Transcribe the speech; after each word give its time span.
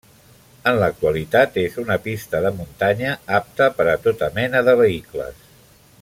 En 0.69 0.77
l'actualitat 0.83 1.59
és 1.63 1.75
una 1.83 1.97
pista 2.07 2.41
de 2.45 2.53
muntanya 2.61 3.13
apta 3.41 3.67
per 3.81 3.87
a 3.93 3.97
tota 4.07 4.31
mena 4.39 4.67
de 4.71 4.77
vehicles. 4.85 5.45